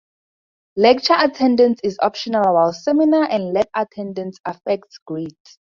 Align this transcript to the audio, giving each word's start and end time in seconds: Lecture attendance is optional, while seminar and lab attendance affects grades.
Lecture 0.77 1.13
attendance 1.15 1.79
is 1.83 1.99
optional, 2.01 2.55
while 2.55 2.73
seminar 2.73 3.25
and 3.29 3.53
lab 3.53 3.67
attendance 3.75 4.39
affects 4.47 4.97
grades. 5.05 5.59